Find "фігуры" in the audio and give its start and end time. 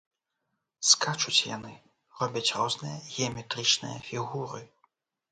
4.09-4.63